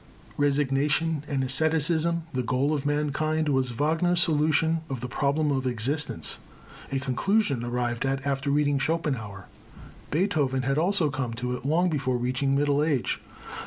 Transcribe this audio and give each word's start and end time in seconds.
Resignation 0.35 1.23
and 1.27 1.43
asceticism, 1.43 2.23
the 2.33 2.41
goal 2.41 2.73
of 2.73 2.87
mankind, 2.87 3.49
was 3.49 3.69
Wagner's 3.69 4.19
solution 4.19 4.81
of 4.89 4.99
the 4.99 5.07
problem 5.07 5.51
of 5.51 5.67
existence, 5.67 6.39
a 6.91 6.97
conclusion 6.97 7.63
arrived 7.63 8.03
at 8.03 8.25
after 8.25 8.49
reading 8.49 8.79
Schopenhauer. 8.79 9.45
Beethoven 10.09 10.63
had 10.63 10.79
also 10.79 11.11
come 11.11 11.35
to 11.35 11.55
it 11.55 11.65
long 11.67 11.87
before 11.87 12.17
reaching 12.17 12.55
middle 12.55 12.81
age. 12.83 13.21